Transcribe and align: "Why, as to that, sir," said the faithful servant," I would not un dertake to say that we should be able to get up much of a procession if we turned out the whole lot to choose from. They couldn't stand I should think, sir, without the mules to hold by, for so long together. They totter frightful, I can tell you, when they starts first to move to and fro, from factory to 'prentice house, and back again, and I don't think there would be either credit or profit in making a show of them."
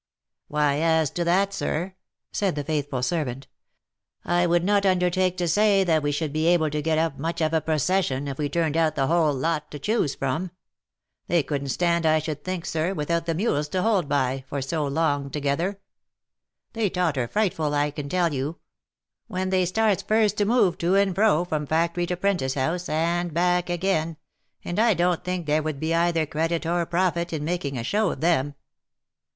"Why, 0.47 0.79
as 0.79 1.11
to 1.11 1.23
that, 1.25 1.53
sir," 1.53 1.93
said 2.31 2.55
the 2.55 2.63
faithful 2.63 3.03
servant," 3.03 3.45
I 4.25 4.47
would 4.47 4.63
not 4.63 4.83
un 4.83 4.97
dertake 4.97 5.37
to 5.37 5.47
say 5.47 5.83
that 5.83 6.01
we 6.01 6.11
should 6.11 6.33
be 6.33 6.47
able 6.47 6.71
to 6.71 6.81
get 6.81 6.97
up 6.97 7.19
much 7.19 7.39
of 7.39 7.53
a 7.53 7.61
procession 7.61 8.27
if 8.27 8.39
we 8.39 8.49
turned 8.49 8.75
out 8.75 8.95
the 8.95 9.05
whole 9.05 9.31
lot 9.31 9.69
to 9.69 9.77
choose 9.77 10.15
from. 10.15 10.49
They 11.27 11.43
couldn't 11.43 11.69
stand 11.69 12.07
I 12.07 12.17
should 12.17 12.43
think, 12.43 12.65
sir, 12.65 12.95
without 12.95 13.27
the 13.27 13.35
mules 13.35 13.69
to 13.69 13.83
hold 13.83 14.09
by, 14.09 14.43
for 14.47 14.59
so 14.59 14.87
long 14.87 15.29
together. 15.29 15.79
They 16.73 16.89
totter 16.89 17.27
frightful, 17.27 17.75
I 17.75 17.91
can 17.91 18.09
tell 18.09 18.33
you, 18.33 18.57
when 19.27 19.51
they 19.51 19.67
starts 19.67 20.01
first 20.01 20.35
to 20.37 20.45
move 20.45 20.79
to 20.79 20.95
and 20.95 21.13
fro, 21.13 21.45
from 21.45 21.67
factory 21.67 22.07
to 22.07 22.17
'prentice 22.17 22.55
house, 22.55 22.89
and 22.89 23.35
back 23.35 23.69
again, 23.69 24.17
and 24.65 24.79
I 24.79 24.95
don't 24.95 25.23
think 25.23 25.45
there 25.45 25.61
would 25.61 25.79
be 25.79 25.93
either 25.93 26.25
credit 26.25 26.65
or 26.65 26.87
profit 26.87 27.31
in 27.31 27.43
making 27.45 27.77
a 27.77 27.83
show 27.83 28.09
of 28.09 28.21
them." 28.21 28.55